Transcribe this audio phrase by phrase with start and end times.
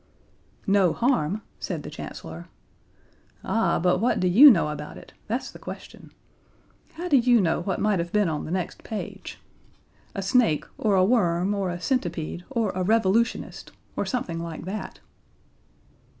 [0.65, 2.47] "No harm?" said the Chancellor.
[3.43, 5.13] "Ah but what do you know about it?
[5.27, 6.09] That's the question.
[6.93, 9.37] How do you know what might have been on the next page
[10.15, 14.99] a snake or a worm, or a centipede or a revolutionist, or something like that."